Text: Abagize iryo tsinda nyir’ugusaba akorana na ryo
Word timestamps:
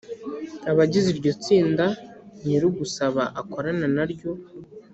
Abagize 0.71 1.07
iryo 1.11 1.31
tsinda 1.43 1.85
nyir’ugusaba 2.43 3.23
akorana 3.41 3.87
na 3.95 4.03
ryo 4.11 4.31